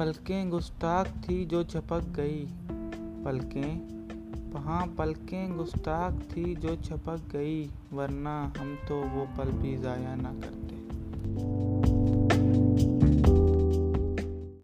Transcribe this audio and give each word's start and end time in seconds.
पलकें 0.00 0.50
गुस्ताख 0.50 1.06
थी 1.06 1.44
जो 1.44 1.64
छपक 1.64 2.02
गई। 2.02 2.46
पलकें? 3.24 4.00
हाँ 4.60 4.86
पलकें 4.86 5.56
गुस्ताख 5.56 6.12
थी 6.12 6.54
जो 6.56 6.76
छपक 6.76 7.28
गई, 7.32 7.70
वरना 7.92 8.52
हम 8.58 8.78
तो 8.88 9.02
वो 9.02 9.26
पल 9.38 9.50
भी 9.50 9.76
ज़ाया 9.76 10.14
ना 10.14 10.32
करते। 10.32 10.69